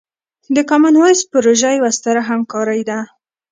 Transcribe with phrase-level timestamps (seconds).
[0.55, 2.99] د کامن وایس پروژه یوه ستره همکارۍ ده.